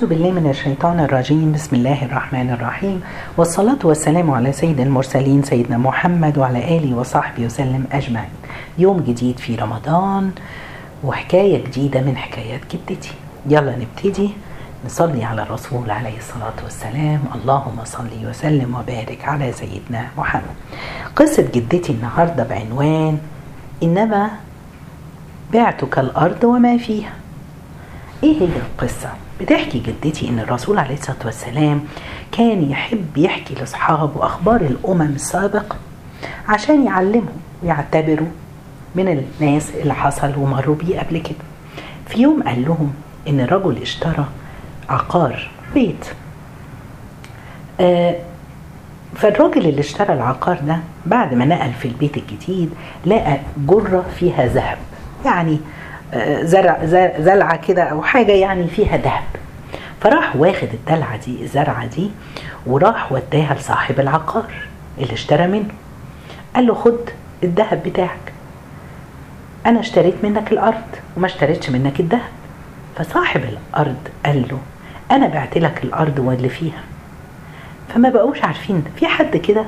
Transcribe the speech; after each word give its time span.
أعوذ 0.00 0.08
بالله 0.08 0.30
من 0.30 0.50
الشيطان 0.50 1.00
الرجيم. 1.00 1.52
بسم 1.52 1.76
الله 1.76 2.04
الرحمن 2.04 2.50
الرحيم. 2.50 3.00
والصلاة 3.36 3.78
والسلام 3.84 4.30
على 4.30 4.52
سيد 4.52 4.80
المرسلين 4.80 5.42
سيدنا 5.42 5.78
محمد 5.78 6.38
وعلى 6.38 6.76
آله 6.76 6.96
وصحبه 6.96 7.44
وسلم 7.44 7.84
أجمعين. 7.92 8.28
يوم 8.78 9.00
جديد 9.00 9.38
في 9.38 9.54
رمضان 9.54 10.30
وحكاية 11.04 11.64
جديدة 11.64 12.00
من 12.00 12.16
حكايات 12.16 12.60
جدتي. 12.72 13.12
يلا 13.46 13.76
نبتدي. 13.76 14.30
نصلي 14.86 15.24
على 15.24 15.42
الرسول 15.42 15.90
عليه 15.90 16.16
الصلاة 16.16 16.58
والسلام. 16.64 17.20
اللهم 17.34 17.78
صل 17.84 18.12
وسلم 18.28 18.74
وبارك 18.74 19.24
على 19.24 19.52
سيدنا 19.52 20.08
محمد. 20.18 20.56
قصة 21.16 21.48
جدتي 21.54 21.92
النهاردة 21.92 22.44
بعنوان 22.44 23.18
إنما 23.82 24.30
بعتك 25.52 25.98
الأرض 25.98 26.44
وما 26.44 26.76
فيها. 26.76 27.12
إيه 28.22 28.40
هي 28.40 28.46
القصة؟ 28.56 29.08
بتحكي 29.40 29.78
جدتي 29.78 30.28
إن 30.28 30.38
الرسول 30.38 30.78
عليه 30.78 30.94
الصلاة 30.94 31.16
والسلام 31.24 31.80
كان 32.32 32.70
يحب 32.70 33.16
يحكي 33.16 33.54
لأصحابه 33.54 34.26
أخبار 34.26 34.60
الأمم 34.60 35.02
السابقة 35.02 35.76
عشان 36.48 36.86
يعلمهم 36.86 37.36
ويعتبروا 37.62 38.26
من 38.94 39.08
الناس 39.40 39.70
اللي 39.74 39.94
حصل 39.94 40.32
ومروا 40.36 40.74
بيه 40.74 41.00
قبل 41.00 41.18
كده. 41.18 41.36
في 42.08 42.22
يوم 42.22 42.42
قال 42.42 42.64
لهم 42.64 42.92
إن 43.28 43.40
رجل 43.40 43.82
اشترى 43.82 44.24
عقار 44.88 45.50
بيت. 45.74 46.06
آه 47.80 48.16
فالراجل 49.14 49.66
اللي 49.66 49.80
اشترى 49.80 50.12
العقار 50.14 50.58
ده 50.66 50.78
بعد 51.06 51.34
ما 51.34 51.44
نقل 51.44 51.72
في 51.72 51.88
البيت 51.88 52.16
الجديد 52.16 52.70
لقى 53.06 53.38
جرة 53.58 54.04
فيها 54.18 54.46
ذهب. 54.46 54.78
يعني 55.24 55.58
زرع 56.42 56.84
زلعة 57.18 57.56
كده 57.56 57.82
أو 57.82 58.02
حاجة 58.02 58.32
يعني 58.32 58.66
فيها 58.66 58.96
ذهب. 58.96 59.22
فراح 60.00 60.36
واخد 60.36 60.68
الدلعة 60.74 61.16
دي 61.16 61.42
الزرعة 61.42 61.86
دي 61.86 62.10
وراح 62.66 63.12
وداها 63.12 63.54
لصاحب 63.54 64.00
العقار 64.00 64.50
اللي 64.98 65.12
اشترى 65.12 65.46
منه. 65.46 65.68
قال 66.54 66.66
له 66.66 66.74
خد 66.74 66.98
الذهب 67.44 67.82
بتاعك. 67.86 68.32
أنا 69.66 69.80
اشتريت 69.80 70.14
منك 70.22 70.52
الأرض 70.52 70.82
وما 71.16 71.26
اشتريتش 71.26 71.70
منك 71.70 72.00
الذهب. 72.00 72.30
فصاحب 72.96 73.40
الأرض 73.44 73.96
قال 74.26 74.48
له 74.50 74.58
أنا 75.10 75.26
بعت 75.26 75.58
لك 75.58 75.84
الأرض 75.84 76.18
واللي 76.18 76.48
فيها. 76.48 76.80
فما 77.94 78.08
بقوش 78.08 78.42
عارفين 78.42 78.84
في 78.96 79.06
حد 79.06 79.36
كده؟ 79.36 79.64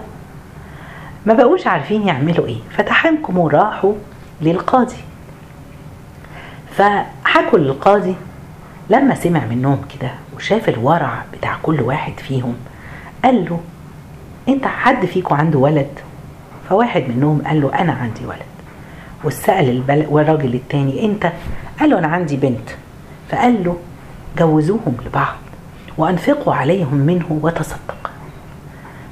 ما 1.27 1.35
بقوش 1.35 1.67
عارفين 1.67 2.09
يعملوا 2.09 2.47
إيه. 2.47 2.59
فتحامكم 2.71 3.39
وراحوا 3.39 3.93
للقاضي. 4.43 4.97
فحكوا 6.79 7.59
للقاضي 7.59 8.15
لما 8.91 9.15
سمع 9.15 9.45
منهم 9.45 9.79
كده 9.95 10.11
وشاف 10.37 10.69
الورع 10.69 11.25
بتاع 11.33 11.57
كل 11.63 11.81
واحد 11.81 12.13
فيهم 12.21 12.55
قال 13.25 13.45
له 13.45 13.61
أنت 14.49 14.67
حد 14.67 15.07
فيكم 15.07 15.35
عنده 15.35 15.59
ولد؟ 15.59 15.91
فواحد 16.69 17.03
منهم 17.09 17.43
قال 17.47 17.61
له 17.61 17.81
أنا 17.81 17.93
عندي 17.93 18.27
ولد. 18.27 18.39
وسأل 19.25 19.69
البل... 19.71 20.07
والراجل 20.11 20.55
التاني 20.55 21.05
أنت؟ 21.05 21.33
قال 21.81 21.91
له 21.91 21.99
أنا 21.99 22.07
عندي 22.09 22.37
بنت. 22.37 22.71
فقال 23.31 23.65
له 23.65 23.77
جوزوهم 24.39 24.97
لبعض 25.07 25.37
وأنفقوا 25.99 26.55
عليهم 26.55 26.95
منه 26.95 27.39
وتصدق. 27.43 28.11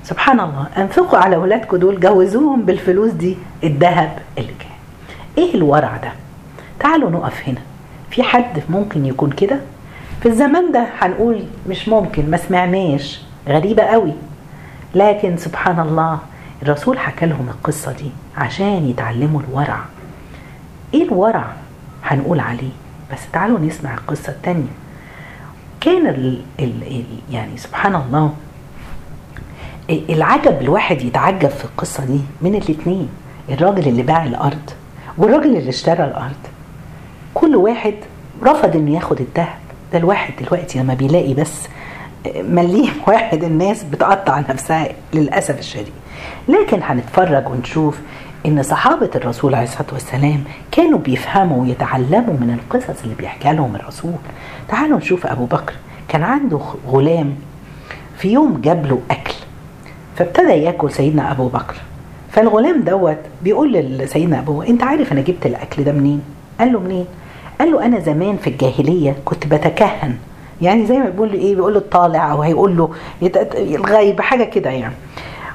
سبحان 0.05 0.41
الله 0.41 0.67
أنفقوا 0.77 1.19
على 1.19 1.37
ولادكم 1.37 1.77
دول 1.77 2.01
جوزوهم 2.01 2.63
بالفلوس 2.63 3.11
دي 3.13 3.37
الذهب 3.65 4.19
اللي 4.39 4.53
كان. 4.59 4.71
إيه 5.39 5.55
الورع 5.55 5.97
ده؟ 5.97 6.13
تعالوا 6.87 7.11
نقف 7.11 7.49
هنا. 7.49 7.61
في 8.11 8.23
حد 8.23 8.63
ممكن 8.71 9.07
يكون 9.07 9.31
كده؟ 9.31 9.61
في 10.23 10.29
الزمان 10.29 10.73
ده 10.73 10.87
هنقول 10.99 11.45
مش 11.69 11.89
ممكن 11.89 12.31
ما 12.31 12.37
سمعناش. 12.37 13.21
غريبة 13.49 13.83
قوي. 13.83 14.13
لكن 14.95 15.37
سبحان 15.37 15.81
الله 15.81 16.19
الرسول 16.63 16.99
حكى 16.99 17.27
لهم 17.27 17.49
القصة 17.49 17.93
دي 17.93 18.11
عشان 18.37 18.89
يتعلموا 18.89 19.41
الورع. 19.41 19.81
إيه 20.95 21.03
الورع 21.03 21.45
هنقول 22.05 22.41
عليه؟ 22.41 22.71
بس 23.13 23.19
تعالوا 23.33 23.59
نسمع 23.59 23.95
القصة 23.95 24.29
التانية. 24.33 24.73
كان 25.81 26.07
ال 26.07 26.43
ال 26.61 26.83
ال 26.83 27.05
يعني 27.31 27.57
سبحان 27.57 27.95
الله 27.95 28.35
العجب 29.91 30.61
الواحد 30.61 31.03
يتعجب 31.03 31.49
في 31.51 31.65
القصة 31.65 32.05
دي 32.05 32.21
من 32.43 32.55
الاتنين. 32.55 33.09
الراجل 33.49 33.89
اللي 33.89 34.03
باع 34.03 34.25
الأرض 34.25 34.71
والراجل 35.19 35.57
اللي 35.57 35.69
اشترى 35.71 36.05
الأرض. 36.05 36.37
كل 37.37 37.57
واحد 37.57 37.95
رفض 38.43 38.77
إنه 38.77 38.95
ياخد 38.95 39.21
الذهب. 39.21 39.59
ده 39.93 39.99
الواحد 39.99 40.33
دلوقتي 40.41 40.79
لما 40.79 40.95
بيلاقي 40.95 41.35
بس 41.35 41.69
مليم 42.37 42.93
واحد 43.09 43.45
الناس 43.45 43.85
بتقطع 43.85 44.41
نفسها 44.41 44.89
للأسف 45.15 45.59
الشديد. 45.59 45.93
لكن 46.49 46.81
هنتفرج 46.83 47.49
ونشوف 47.49 47.99
إن 48.47 48.63
صحابة 48.63 49.11
الرسول 49.15 49.55
عليه 49.55 49.65
الصلاة 49.65 49.87
والسلام 49.93 50.45
كانوا 50.73 50.99
بيفهموا 50.99 51.63
ويتعلموا 51.63 52.35
من 52.35 52.59
القصص 52.61 53.03
اللي 53.03 53.15
بيحكيها 53.15 53.53
لهم 53.53 53.77
الرسول. 53.77 54.13
تعالوا 54.69 54.99
نشوف 54.99 55.27
أبو 55.27 55.45
بكر. 55.45 55.73
كان 56.09 56.23
عنده 56.23 56.61
غلام 56.89 57.35
في 58.19 58.33
يوم 58.33 58.61
جاب 58.61 58.87
له 58.87 59.01
أكل 59.11 59.35
فابتدى 60.17 60.53
ياكل 60.53 60.91
سيدنا 60.91 61.33
أبو 61.33 61.49
بكر. 61.49 61.77
فالغلام 62.33 62.81
دوت 62.81 63.19
بيقول 63.43 63.73
لسيدنا 63.73 64.39
ابو 64.39 64.63
أنت 64.63 64.83
عارف 64.83 65.13
أنا 65.13 65.21
جبت 65.21 65.47
الأكل 65.47 65.85
ده 65.85 65.93
منين؟ 65.93 66.23
قال 66.61 66.73
له 66.73 66.81
منين؟ 66.81 67.07
قال 67.61 67.73
له 67.73 67.87
أنا 67.87 68.01
زمان 68.01 68.37
في 68.37 68.51
الجاهلية 68.51 69.17
كنت 69.25 69.47
بتكهن. 69.47 70.17
يعني 70.63 70.87
زي 70.87 70.99
ما 70.99 71.09
بيقول 71.09 71.29
له 71.29 71.35
إيه 71.35 71.55
بيقول 71.55 71.73
له 71.73 71.79
الطالع 71.79 72.33
أو 72.33 72.43
هيقول 72.43 72.77
له 72.77 72.91
الغيب 73.55 74.21
حاجة 74.21 74.45
كده 74.45 74.71
يعني. 74.71 74.95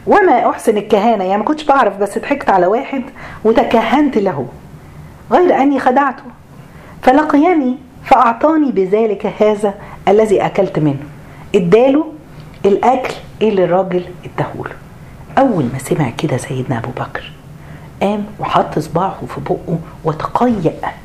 وما 0.07 0.49
أحسن 0.49 0.77
الكهانة 0.77 1.23
يعني 1.23 1.37
ما 1.37 1.43
كنتش 1.43 1.63
بعرف 1.63 1.97
بس 1.97 2.17
ضحكت 2.17 2.49
على 2.49 2.65
واحد 2.65 3.03
وتكهنت 3.43 4.17
له 4.17 4.47
غير 5.31 5.55
أني 5.55 5.79
خدعته. 5.79 6.23
فلقيني 7.01 7.77
فأعطاني 8.03 8.71
بذلك 8.71 9.33
هذا 9.39 9.73
الذي 10.07 10.45
أكلت 10.45 10.79
منه. 10.79 11.03
إداله 11.55 12.05
الأكل 12.65 13.13
اللي 13.41 13.63
الراجل 13.63 14.03
إداهوله. 14.25 14.71
أول 15.37 15.63
ما 15.73 15.79
سمع 15.79 16.09
كده 16.09 16.37
سيدنا 16.37 16.77
أبو 16.77 16.89
بكر 16.89 17.31
قام 18.01 18.25
وحط 18.39 18.79
صباعه 18.79 19.19
في 19.27 19.41
بقه 19.41 19.77
وتقيأ. 20.03 21.00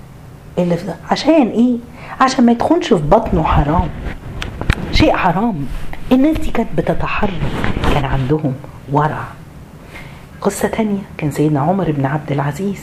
اللي 0.58 0.76
في 0.76 0.86
ده. 0.86 0.96
عشان 1.10 1.48
إيه؟ 1.48 1.76
عشان 2.20 2.46
ما 2.46 2.52
يدخلش 2.52 2.88
في 2.88 3.02
بطنه 3.02 3.42
حرام. 3.42 3.88
شيء 4.92 5.16
حرام. 5.16 5.66
الناس 6.12 6.36
دي 6.38 6.50
كانت 6.50 6.68
بتتحرك. 6.76 7.40
كان 7.94 8.04
عندهم 8.04 8.54
ورع. 8.92 9.24
قصة 10.40 10.68
تانية 10.68 10.98
كان 11.18 11.30
سيدنا 11.30 11.60
عمر 11.60 11.90
بن 11.90 12.06
عبد 12.06 12.32
العزيز 12.32 12.82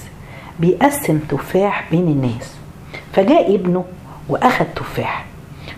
بيقسم 0.59 1.19
تفاح 1.29 1.87
بين 1.91 2.07
الناس. 2.07 2.53
فجاء 3.13 3.55
ابنه 3.55 3.85
وأخد 4.29 4.65
تفاح. 4.75 5.25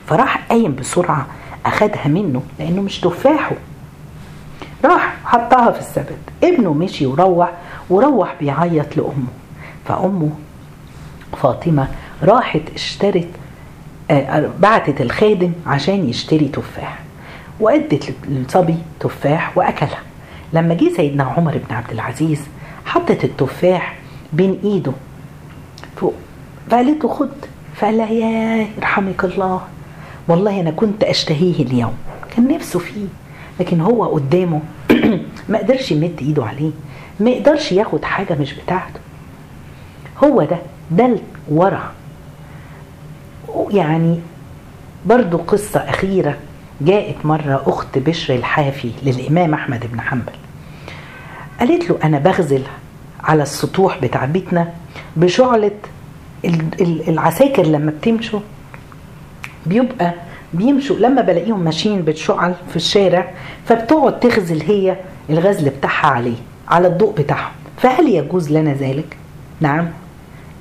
فراح 0.08 0.38
قايم 0.50 0.76
بسرعة 0.76 1.26
أخدها 1.66 2.08
منه 2.08 2.42
لأنه 2.60 2.82
مش 2.82 3.00
تفاحه. 3.00 3.56
راح 4.86 5.16
حطها 5.26 5.72
في 5.72 5.80
السبت. 5.80 6.18
ابنه 6.44 6.74
مشي 6.74 7.06
وروح 7.06 7.52
وروح 7.90 8.36
بيعيط 8.40 8.98
لأمه. 8.98 9.28
فأمه 9.86 10.30
فاطمة 11.36 11.88
راحت 12.24 12.62
اشترت 12.76 13.28
آه 14.12 14.50
بعتت 14.60 15.02
الخادم 15.02 15.52
عشان 15.68 16.10
يشتري 16.10 16.48
تفاح 16.48 17.00
وأدت 17.60 18.14
للصبي 18.28 18.76
تفاح 19.00 19.58
وأكلها. 19.58 20.02
لما 20.54 20.74
جه 20.74 20.92
سيدنا 20.96 21.24
عمر 21.24 21.58
بن 21.70 21.76
عبد 21.76 21.92
العزيز 21.92 22.42
حطت 22.86 23.24
التفاح 23.24 23.98
بين 24.34 24.60
إيده 24.64 24.92
فوق 25.96 26.14
فقالت 26.70 27.04
له 27.04 27.10
خد 27.10 27.30
فقال 27.76 27.98
لها 27.98 28.10
يا 28.10 28.68
يرحمك 28.78 29.26
الله 29.26 29.62
والله 30.28 30.62
أنا 30.62 30.72
كنت 30.72 31.04
أشتهيه 31.04 31.64
اليوم 31.64 31.94
كان 32.36 32.48
نفسه 32.48 32.80
فيه 32.80 33.08
لكن 33.60 33.82
هو 33.82 34.06
قدامه 34.06 34.62
ما 35.50 35.58
قدرش 35.58 35.92
يمد 35.92 36.16
إيده 36.22 36.46
عليه 36.46 36.72
ما 37.20 37.30
يقدرش 37.30 37.72
ياخد 37.72 38.04
حاجة 38.04 38.34
مش 38.34 38.54
بتاعته. 38.54 39.00
هو 40.24 40.44
ده 40.44 40.58
ده 40.92 41.18
الورع 41.52 41.84
يعني 43.72 44.20
برضو 45.06 45.38
قصة 45.38 45.80
أخيرة 45.80 46.36
جاءت 46.82 47.16
مرة 47.26 47.64
أخت 47.68 47.98
بشر 47.98 48.36
الحافي 48.36 48.92
للإمام 49.04 49.54
أحمد 49.54 49.86
بن 49.92 50.02
حنبل. 50.02 50.32
قالت 51.60 51.90
له 51.90 51.98
أنا 52.04 52.20
بغزل 52.20 52.62
على 53.24 53.44
السطوح 53.44 53.98
بتاع 53.98 54.26
بيتنا 54.26 54.74
بشعلة 55.16 55.72
العساكر 57.08 57.66
لما 57.66 57.92
بتمشوا 57.92 58.40
بيبقى 59.66 60.14
بيمشوا 60.54 60.96
لما 60.96 61.22
بلاقيهم 61.22 61.60
ماشيين 61.60 62.02
بالشعل 62.02 62.54
في 62.70 62.76
الشارع 62.76 63.32
فبتقعد 63.66 64.20
تغزل 64.20 64.62
هي 64.62 64.96
الغزل 65.30 65.70
بتاعها 65.70 66.08
عليه 66.08 66.36
على 66.68 66.88
الضوء 66.88 67.14
بتاعهم. 67.18 67.52
فهل 67.78 68.10
يجوز 68.10 68.52
لنا 68.52 68.74
ذلك؟ 68.74 69.18
نعم. 69.62 69.88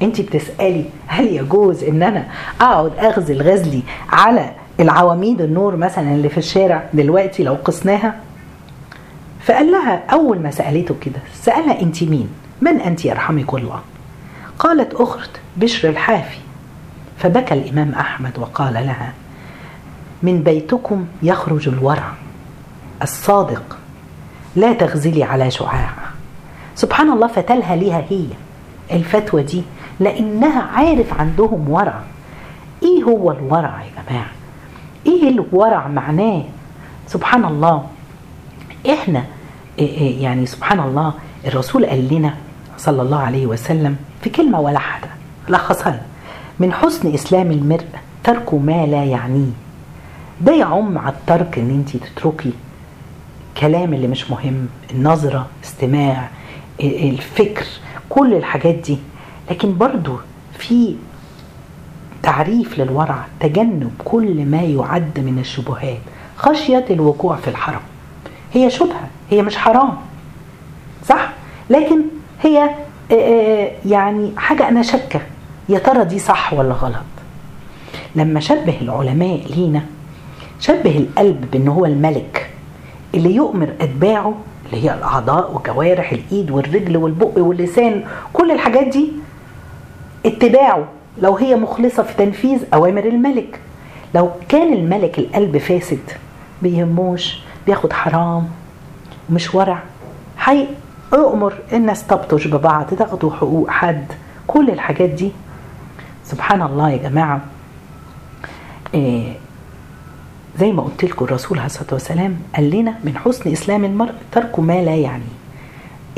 انت 0.05 0.21
بتسألي 0.21 0.85
هل 1.07 1.27
يجوز 1.27 1.85
إن 1.85 2.03
أنا 2.03 2.27
أقعد 2.61 2.93
اغزل 2.99 3.43
غزلي 3.43 3.83
على 4.13 4.51
العواميد 4.81 5.41
النور 5.41 5.77
مثلا 5.77 6.15
اللي 6.15 6.29
في 6.29 6.39
الشارع 6.39 6.85
دلوقتي 6.95 7.43
لو 7.43 7.55
قسناها؟ 7.65 8.15
فقال 9.41 9.71
لها 9.71 10.03
أول 10.13 10.39
ما 10.39 10.51
سألته 10.51 10.95
كده 11.01 11.21
سألها 11.35 11.81
أنت 11.81 12.03
مين؟ 12.03 12.29
من 12.61 12.81
أنت 12.81 13.05
يرحمك 13.05 13.55
الله؟ 13.55 13.81
قالت 14.59 14.95
أخت 14.95 15.31
بشر 15.57 15.89
الحافي. 15.89 16.39
فبكى 17.19 17.55
الإمام 17.55 17.93
أحمد 17.93 18.39
وقال 18.39 18.75
لها 18.75 19.13
من 20.23 20.43
بيتكم 20.43 21.07
يخرج 21.23 21.69
الورع 21.69 22.13
الصادق 23.03 23.77
لا 24.57 24.73
تغزلي 24.73 25.25
على 25.25 25.51
شعاع. 25.51 25.91
سبحان 26.75 27.11
الله 27.11 27.27
فتلها 27.27 27.77
ليها 27.77 28.05
هي. 28.11 28.27
الفتوى 28.93 29.43
دي 29.43 29.63
لأنها 30.01 30.63
عارف 30.63 31.21
عندهم 31.21 31.69
ورع. 31.71 32.01
إيه 32.83 33.03
هو 33.05 33.33
الورع 33.33 33.83
يا 33.83 34.03
جماعة؟ 34.09 34.27
إيه 35.07 35.29
الورع 35.29 35.89
معناه؟ 35.89 36.43
سبحان 37.07 37.45
الله. 37.45 37.87
إحنا 38.91 39.25
يعني 39.99 40.47
سبحان 40.47 40.81
الله 40.81 41.13
الرسول 41.47 41.87
قال 41.87 42.15
لنا 42.15 42.35
صلى 42.79 43.03
الله 43.03 43.19
عليه 43.21 43.47
وسلم 43.47 43.97
في 44.23 44.31
كلمة 44.31 44.61
ولا 44.61 44.79
حاجة 44.79 45.09
لخصها 45.49 46.03
من 46.61 46.73
حسن 46.73 47.15
إسلام 47.15 47.51
المرء 47.51 47.85
ترك 48.25 48.55
ما 48.55 48.87
لا 48.87 49.05
يعنيه. 49.05 49.51
ده 50.41 50.53
يعم 50.53 50.99
على 50.99 51.15
الترك 51.15 51.59
إن 51.59 51.71
انت 51.71 51.97
تتركي 51.97 52.53
كلام 53.61 53.95
اللي 53.95 54.09
مش 54.09 54.31
مهم 54.31 54.69
النظرة 54.91 55.47
استماع 55.65 56.29
الفكر 56.81 57.67
كل 58.09 58.35
الحاجات 58.35 58.75
دي. 58.75 58.99
لكن 59.51 59.79
برضو 59.79 60.17
في 60.59 60.95
تعريف 62.23 62.79
للورع 62.79 63.25
تجنب 63.41 63.91
كل 64.05 64.45
ما 64.47 64.63
يعد 64.63 65.21
من 65.21 65.39
الشبهات. 65.39 65.99
خشية 66.37 66.85
الوقوع 66.91 67.37
في 67.37 67.49
الحرام 67.49 67.81
هي 68.53 68.71
شبهة 68.71 69.09
هي 69.31 69.43
مش 69.43 69.57
حرام. 69.57 69.97
صح؟ 71.09 71.33
لكن 71.71 72.01
هي 72.43 72.71
يعني 73.87 74.33
حاجة 74.37 74.69
أنا 74.69 74.83
شكة 74.83 75.21
يا 75.69 75.79
ترى 75.79 76.05
دي 76.05 76.19
صح 76.19 76.53
ولا 76.55 76.75
غلط؟ 76.75 77.05
لما 78.17 78.41
شبه 78.41 78.79
العلماء 78.83 79.41
لينا 79.57 79.83
شبه 80.61 80.97
القلب 80.99 81.51
بأنه 81.53 81.73
هو 81.73 81.87
الملك 81.87 82.51
اللي 83.15 83.35
يؤمر 83.35 83.69
أتباعه 83.81 84.35
اللي 84.67 84.85
هي 84.85 84.95
الأعضاء 84.95 85.55
وجوارح 85.57 86.13
الإيد 86.13 86.51
والرجل 86.51 86.97
والبق 86.97 87.39
واللسان 87.39 88.05
كل 88.33 88.51
الحاجات 88.51 88.87
دي 88.87 89.13
اتباعه. 90.27 90.89
لو 91.23 91.37
هي 91.37 91.57
مخلصة 91.57 92.03
في 92.03 92.15
تنفيذ 92.17 92.61
أوامر 92.75 93.05
الملك. 93.05 93.61
لو 94.15 94.31
كان 94.49 94.73
الملك 94.73 95.19
القلب 95.19 95.59
فاسد 95.59 96.11
بيهموش 96.63 97.39
بياخد 97.67 97.93
حرام 97.93 98.49
ومش 99.31 99.55
ورع 99.55 99.83
حي 100.37 100.67
أؤمر 101.15 101.55
الناس 101.73 102.07
تبطش 102.07 102.47
ببعض 102.47 102.87
تاخدوا 102.87 103.33
حقوق 103.33 103.71
حد. 103.71 104.07
كل 104.47 104.71
الحاجات 104.71 105.11
دي. 105.11 105.33
سبحان 106.25 106.63
الله 106.63 106.91
يا 106.91 106.97
جماعة. 107.09 107.41
إيه 108.95 109.33
زي 110.59 110.73
ما 110.73 110.83
قلت 110.83 111.05
لكم 111.05 111.25
الرسول 111.25 111.59
عليه 111.59 111.67
الصلاة 111.67 111.93
والسلام 111.93 112.37
قال 112.57 112.71
لنا 112.71 112.95
من 113.05 113.17
حسن 113.19 113.53
إسلام 113.53 113.85
المرء 113.85 114.15
ترك 114.33 114.59
ما 114.59 114.83
لا 114.83 114.95
يعني. 114.95 115.25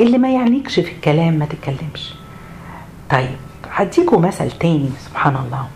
اللي 0.01 0.19
ما 0.19 0.33
يعنيكش 0.33 0.81
في 0.81 0.93
الكلام 0.93 1.35
ما 1.35 1.47
تتكلمش. 1.47 2.15
طيب 3.11 3.37
هديكم 3.77 4.23
مثل 4.23 4.51
تاني 4.51 4.91
سبحان 5.05 5.37
الله 5.37 5.67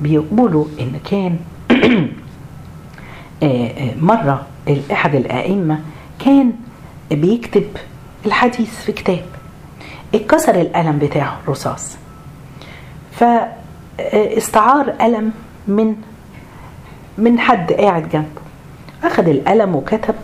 بيقولوا 0.00 0.64
إن 0.80 1.00
كان 1.10 1.38
مرة 4.10 4.46
أحد 4.92 5.14
الأئمة 5.14 5.80
كان 6.18 6.52
بيكتب 7.10 7.64
الحديث 8.26 8.82
في 8.84 8.92
كتاب 8.92 9.24
اتكسر 10.14 10.60
القلم 10.60 10.98
بتاعه 10.98 11.38
الرصاص 11.44 11.96
فاستعار 13.12 14.90
قلم 14.90 15.32
من 15.68 15.96
من 17.18 17.38
حد 17.38 17.72
قاعد 17.72 18.08
جنبه. 18.08 18.40
أخذ 19.04 19.28
القلم 19.28 19.76
وكتب 19.76 20.14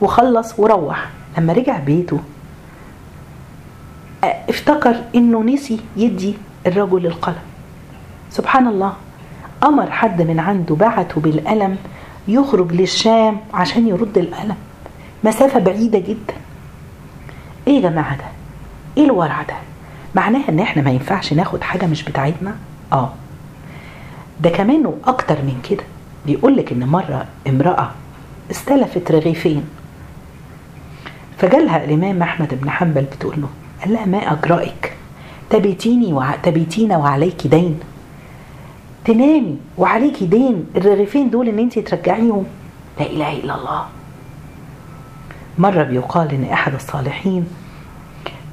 وخلص 0.00 0.58
وروح. 0.58 1.08
لما 1.38 1.52
رجع 1.52 1.78
بيته 1.78 2.20
افتكر 4.24 4.96
إنه 5.14 5.42
نسي 5.42 5.80
يدي 5.96 6.34
الرجل 6.66 7.06
القلم. 7.06 7.42
سبحان 8.30 8.66
الله 8.66 8.92
أمر 9.64 9.90
حد 9.90 10.22
من 10.22 10.40
عنده 10.40 10.74
بعته 10.74 11.20
بالقلم 11.20 11.76
يخرج 12.28 12.72
للشام 12.72 13.40
عشان 13.54 13.88
يرد 13.88 14.18
القلم. 14.18 14.56
مسافة 15.24 15.58
بعيدة 15.60 15.98
جدا. 15.98 16.34
إيه 17.68 17.74
يا 17.74 17.90
جماعة 17.90 18.16
ده؟ 18.16 18.24
إيه 18.96 19.04
الورع 19.04 19.42
ده؟ 19.42 19.54
معناها 20.14 20.48
إن 20.48 20.60
إحنا 20.60 20.82
ما 20.82 20.90
ينفعش 20.90 21.32
ناخد 21.32 21.62
حاجة 21.62 21.86
مش 21.86 22.02
بتاعتنا؟ 22.02 22.56
آه. 22.92 23.12
ده 24.40 24.50
كمان 24.50 24.86
وأكتر 24.86 25.34
من 25.34 25.60
كده. 25.70 25.84
بيقولك 26.26 26.72
إن 26.72 26.86
مرة 26.86 27.26
امرأة 27.48 27.90
استلفت 28.50 29.10
رغيفين. 29.12 29.64
فجالها 31.38 31.84
الإمام 31.84 32.22
أحمد 32.22 32.58
بن 32.62 32.70
حنبل 32.70 33.02
بتقول 33.02 33.40
له 33.40 33.48
قال 33.82 33.92
لها 33.92 34.06
ما 34.06 34.18
أجرائك؟ 34.32 34.92
تبيتيني 35.50 36.12
وع... 36.12 36.36
تبيتين 36.36 36.92
وعليك 36.92 37.46
دين. 37.46 37.80
تنامي 39.04 39.56
وعليكي 39.78 40.26
دين. 40.26 40.66
الرغيفين 40.76 41.30
دول 41.30 41.48
إن 41.48 41.58
انت 41.58 41.78
ترجعيهم. 41.78 42.44
لا 43.00 43.06
إله 43.06 43.32
إلا 43.32 43.54
الله. 43.54 43.86
مرة 45.58 45.82
بيقال 45.82 46.30
إن 46.34 46.44
أحد 46.44 46.74
الصالحين 46.74 47.46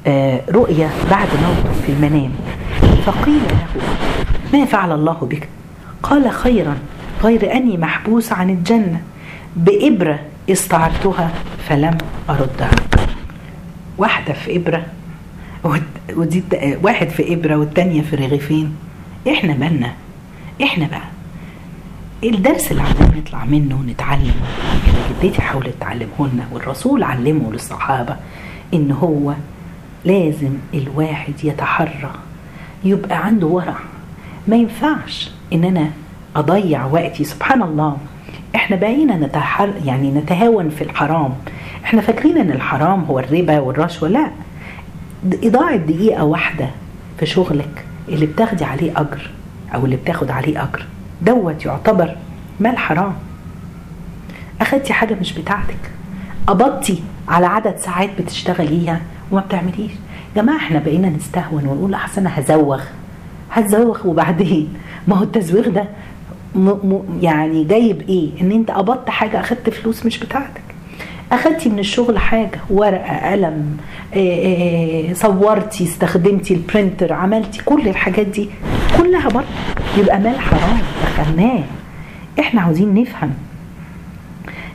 آه 0.07 0.42
رؤيا 0.50 0.90
بعد 1.12 1.28
موته 1.28 1.81
في 1.86 1.92
المنام. 1.92 2.31
فقيل 3.06 3.42
له 3.50 3.68
ما 4.54 4.66
فعل 4.66 4.92
الله 4.92 5.18
بك؟ 5.22 5.50
قال 6.04 6.31
خيرا 6.31 6.78
غير 7.24 7.56
أني 7.56 7.78
محبوس 7.78 8.31
عن 8.31 8.50
الجنة. 8.50 9.01
بإبرة 9.56 10.19
استعرتها 10.50 11.31
فلم 11.68 11.98
اردها 12.30 12.72
واحدة 13.98 14.34
في 14.34 14.57
إبرة 14.57 14.86
ودي 16.15 16.44
واحد 16.83 17.10
في 17.10 17.33
إبرة 17.33 17.56
والتانية 17.56 18.01
في 18.01 18.15
رغيفين. 18.15 18.75
إحنا 19.27 19.54
مالنا. 19.57 19.94
إحنا 20.63 20.88
بقى. 20.88 21.01
الدرس 22.24 22.71
اللي 22.71 22.81
عايزين 22.81 23.07
نطلع 23.18 23.45
منه 23.45 23.75
ونتعلم 23.75 24.33
اللي 25.21 25.30
جدتي 25.30 25.42
حاولت 25.42 25.73
تعلمه 25.80 26.28
لنا 26.33 26.44
والرسول 26.52 27.04
علمه 27.04 27.52
للصحابة 27.52 28.16
إن 28.73 28.92
هو 28.92 29.33
لازم 30.06 30.54
الواحد 30.73 31.33
يتحرى. 31.44 32.11
يبقى 32.85 33.26
عنده 33.26 33.47
ورع. 33.47 33.76
ما 34.47 34.56
ينفعش 34.56 35.31
إن 35.54 35.64
أنا 35.64 35.90
أضيع 36.35 36.85
وقتي. 36.85 37.23
سبحان 37.23 37.64
الله. 37.64 37.97
إحنا 38.56 38.76
بقينا 38.76 39.16
نتحر 39.16 39.73
يعني 39.85 40.11
نتهاون 40.11 40.69
في 40.69 40.83
الحرام. 40.83 41.33
إحنا 41.85 42.02
فاكرين 42.02 42.38
إن 42.38 42.52
الحرام 42.52 43.04
هو 43.04 43.19
الربا 43.19 43.59
والرشوة. 43.59 44.09
لا. 44.09 44.31
إضاعة 45.44 45.75
دقيقة 45.75 46.23
واحدة 46.23 46.69
في 47.19 47.25
شغلك 47.25 47.85
اللي 48.09 48.25
بتاخدي 48.25 48.65
عليه 48.65 48.92
أجر 49.01 49.30
أو 49.75 49.85
اللي 49.85 49.95
بتاخد 49.95 50.31
عليه 50.31 50.63
أجر. 50.63 50.85
دوت 51.21 51.65
يعتبر 51.65 52.15
مال 52.59 52.77
حرام. 52.77 53.13
أخدتي 54.61 54.94
حاجة 54.94 55.13
مش 55.21 55.33
بتاعتك. 55.33 55.92
قبضتي 56.47 57.03
على 57.27 57.45
عدد 57.45 57.77
ساعات 57.77 58.09
بتشتغليها 58.21 59.01
وما 59.31 59.42
بتعمليش. 59.42 59.92
جماعة 60.35 60.57
إحنا 60.57 60.80
بقينا 60.80 61.09
نستهون 61.09 61.65
ونقول 61.68 61.94
أحسن 61.94 62.21
أنا 62.21 62.39
هزوغ. 62.39 62.81
هتزوغ 63.51 64.07
وبعدين؟ 64.07 64.73
ما 65.07 65.15
هو 65.18 65.23
التزويغ 65.23 65.69
ده 65.69 65.85
م 66.56 66.69
م 66.69 67.19
يعني 67.21 67.63
جايب 67.63 68.01
إيه؟ 68.09 68.42
إن 68.42 68.51
أنت 68.51 68.71
قبضت 68.71 69.09
حاجة 69.09 69.39
أخدت 69.39 69.69
فلوس 69.69 70.06
مش 70.06 70.19
بتاعتك. 70.19 70.61
أخدتي 71.33 71.69
من 71.69 71.80
الشغل 71.80 72.19
حاجة 72.19 72.59
ورقة 72.69 73.31
قلم 73.31 73.78
إيه 74.13 74.45
إيه 74.45 75.13
صورتي 75.13 75.83
استخدمتي 75.83 76.54
البرينتر 76.54 77.13
عملتي 77.13 77.63
كل 77.66 77.87
الحاجات 77.87 78.28
دي 78.28 78.49
كلها 78.97 79.30
برضه 79.30 79.47
يبقى 79.97 80.19
مال 80.19 80.40
حرام 80.40 80.78
دخلناه 81.04 81.63
إحنا 82.40 82.61
عاوزين 82.61 82.94
نفهم. 82.94 83.33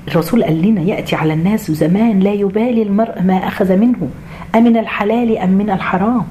الرسول 0.08 0.44
قال 0.44 0.62
لنا 0.62 0.80
يأتي 0.80 1.16
على 1.16 1.32
الناس 1.32 1.70
زمان 1.70 2.20
لا 2.20 2.32
يبالي 2.32 2.82
المرء 2.82 3.22
ما 3.22 3.48
أخذ 3.48 3.76
منه 3.76 4.08
امن 4.54 4.76
الحلال 4.76 5.38
أم 5.38 5.50
من 5.50 5.70
الحرام. 5.70 6.24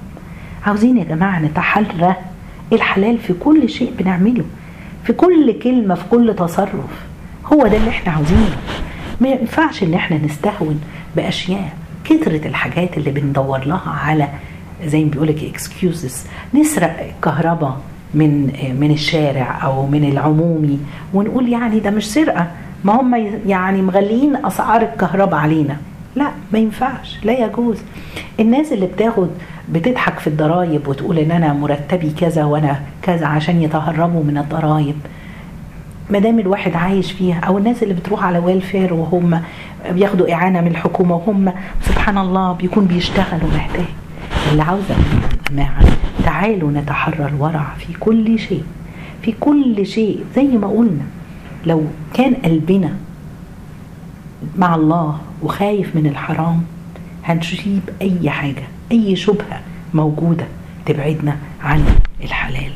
عاوزين 0.66 0.98
يا 0.98 1.04
جماعة 1.04 1.40
نتحرى. 1.40 2.16
الحلال 2.74 3.18
في 3.18 3.34
كل 3.34 3.70
شيء 3.70 3.94
بنعمله. 4.00 4.44
في 5.04 5.14
كل 5.14 5.60
كلمة 5.64 5.96
في 5.96 6.04
كل 6.12 6.36
تصرف. 6.38 7.06
هو 7.54 7.68
ده 7.68 7.78
اللي 7.78 7.90
إحنا 7.90 8.14
عاوزينه. 8.14 8.58
ما 9.22 9.30
ينفعش 9.30 9.84
إن 9.84 9.94
إحنا 9.94 10.18
نستهون 10.18 10.82
بأشياء 11.16 11.74
كثرة 12.04 12.48
الحاجات 12.48 12.98
اللي 12.98 13.12
بندور 13.12 13.66
لها 13.66 13.90
على 14.06 14.28
زي 14.86 15.04
ما 15.04 15.10
بيقولك 15.12 15.44
اكسكيوزز 15.44 16.26
نسرق 16.54 17.00
الكهرباء 17.16 17.78
من 18.14 18.52
من 18.80 18.92
الشارع 18.92 19.64
أو 19.64 19.88
من 19.88 20.04
العمومي 20.12 20.80
ونقول 21.14 21.50
يعني 21.50 21.80
ده 21.80 21.90
مش 21.92 22.14
سرقة. 22.14 22.48
ما 22.84 23.02
هم 23.02 23.16
يعني 23.48 23.82
مغليين 23.82 24.46
أسعار 24.46 24.82
الكهرباء 24.82 25.40
علينا. 25.40 25.78
لا 26.16 26.28
ما 26.54 26.60
ينفعش 26.60 27.18
لا 27.24 27.46
يجوز. 27.46 27.78
الناس 28.40 28.74
اللي 28.74 28.86
بتاخد 28.86 29.30
بتضحك 29.70 30.20
في 30.20 30.28
الضرايب 30.28 30.88
وتقول 30.88 31.20
إن 31.20 31.32
أنا 31.32 31.54
مرتبي 31.54 32.10
كذا 32.10 32.44
وأنا 32.44 32.80
كذا 33.02 33.26
عشان 33.26 33.62
يتهربوا 33.62 34.24
من 34.24 34.38
الضرايب. 34.38 34.96
ما 36.10 36.20
دام 36.20 36.40
الواحد 36.40 36.76
عايش 36.76 37.12
فيها 37.12 37.40
أو 37.40 37.58
الناس 37.58 37.84
اللي 37.84 37.94
بتروح 37.94 38.24
على 38.24 38.40
ويلفير 38.40 38.94
وهم 38.94 39.42
بياخدوا 39.90 40.34
إعانة 40.34 40.62
من 40.62 40.68
الحكومة 40.68 41.16
وهم 41.16 41.54
سبحان 41.82 42.18
الله 42.18 42.54
بيكون 42.54 42.86
بيشتغلوا 42.86 43.50
محتاج. 43.56 43.86
اللي 44.52 44.64
عاوزه 44.64 44.90
يا 44.94 45.52
جماعة 45.52 45.84
تعالوا 46.24 46.72
نتحرى 46.72 47.26
الورع 47.26 47.66
في 47.80 47.94
كل 48.00 48.40
شيء 48.40 48.64
في 49.22 49.32
كل 49.40 49.86
شيء. 49.86 50.24
زي 50.36 50.48
ما 50.48 50.68
قلنا 50.68 51.06
لو 51.66 51.84
كان 52.14 52.34
قلبنا 52.34 52.90
مع 54.58 54.76
الله 54.76 55.20
وخايف 55.44 55.96
من 55.96 56.06
الحرام 56.08 56.64
هنشيب 57.24 57.82
أي 58.02 58.30
حاجة 58.30 58.64
أي 58.92 59.16
شبهة 59.16 59.62
موجودة 59.94 60.46
تبعدنا 60.86 61.38
عن 61.64 61.86
الحلال. 62.24 62.72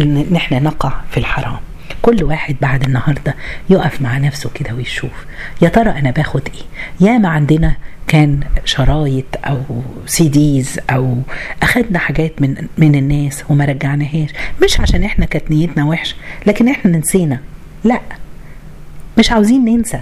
إن 0.00 0.36
إحنا 0.36 0.58
نقع 0.58 0.92
في 1.10 1.18
الحرام. 1.20 1.56
كل 2.02 2.24
واحد 2.24 2.56
بعد 2.62 2.82
النهارده 2.84 3.34
يقف 3.70 4.02
مع 4.02 4.18
نفسه 4.18 4.50
كده 4.54 4.74
ويشوف. 4.74 5.10
يا 5.62 5.68
ترى 5.68 5.90
أنا 5.90 6.10
باخد 6.10 6.42
إيه؟ 6.54 7.08
ياما 7.08 7.28
عندنا 7.28 7.76
كان 8.08 8.40
شرايط 8.64 9.24
أو 9.44 9.58
CDs 10.06 10.78
أو 10.90 11.18
أخدنا 11.62 11.98
حاجات 11.98 12.42
من 12.42 12.66
من 12.78 12.94
الناس 12.94 13.44
وما 13.48 13.64
رجعناهاش. 13.64 14.30
مش 14.64 14.80
عشان 14.80 15.04
إحنا 15.04 15.26
كانت 15.26 15.50
نيتنا 15.50 15.84
وحشة 15.84 16.16
لكن 16.46 16.68
إحنا 16.68 16.98
نسينا 16.98 17.38
لأ 17.84 18.00
مش 19.18 19.32
عاوزين 19.32 19.64
ننسى. 19.64 20.00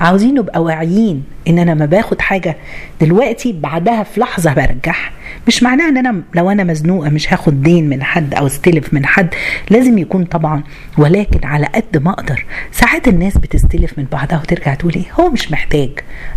عاوزين 0.00 0.34
نبقى 0.34 0.62
واعيين 0.62 1.24
إن 1.48 1.58
أنا 1.58 1.74
ما 1.74 1.86
باخد 1.86 2.20
حاجة 2.20 2.56
دلوقتي 3.00 3.52
بعدها 3.52 4.02
في 4.02 4.20
لحظة 4.20 4.54
برجعها. 4.54 5.10
مش 5.46 5.62
معناه 5.62 5.88
إن 5.88 5.96
أنا 5.96 6.22
لو 6.34 6.50
أنا 6.50 6.64
مزنوقة 6.64 7.10
مش 7.10 7.32
هاخد 7.32 7.62
دين 7.62 7.88
من 7.88 8.02
حد 8.02 8.34
أو 8.34 8.46
استلف 8.46 8.94
من 8.94 9.06
حد 9.06 9.34
لازم 9.70 9.98
يكون 9.98 10.24
طبعا 10.24 10.62
ولكن 10.98 11.46
على 11.46 11.66
قد 11.66 12.02
ما 12.02 12.10
أقدر. 12.10 12.44
ساعات 12.72 13.08
الناس 13.08 13.38
بتستلف 13.38 13.98
من 13.98 14.06
بعضها 14.12 14.38
وترجع 14.38 14.74
تقول 14.74 14.92
إيه؟ 14.94 15.12
هو 15.20 15.30
مش 15.30 15.52
محتاج. 15.52 15.90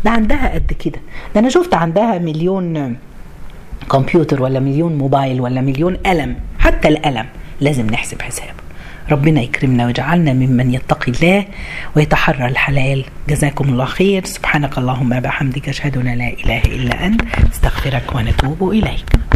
ده 0.06 0.12
عندها 0.12 0.54
قد 0.54 0.74
كده. 0.86 1.00
ده 1.36 1.40
أنا 1.40 1.50
شفت 1.50 1.74
عندها 1.74 2.18
مليون 2.20 2.96
كمبيوتر 3.92 4.44
ولا 4.44 4.60
مليون 4.60 4.98
موبايل 4.98 5.42
ولا 5.42 5.62
مليون 5.62 5.96
قلم. 5.96 6.36
حتى 6.60 6.88
القلم 6.88 7.26
لازم 7.62 7.86
نحسب 7.88 8.22
حسابه. 8.22 8.67
ربنا 9.12 9.42
يكرمنا 9.42 9.86
ويجعلنا 9.86 10.34
ممن 10.34 10.74
يتقي 10.74 11.12
الله 11.12 11.46
ويتحرى 11.96 12.46
الحلال. 12.48 13.06
جزاكم 13.30 13.70
الله 13.70 13.86
خير. 13.86 14.26
سبحانك 14.26 14.78
اللهم 14.78 15.20
بحمدك 15.20 15.70
أشهد 15.70 15.98
أن 15.98 16.06
لا 16.06 16.34
إله 16.44 16.62
إلا 16.62 17.06
أنت 17.06 17.22
أستغفرك 17.54 18.16
ونتوب 18.16 18.70
إليك. 18.72 19.18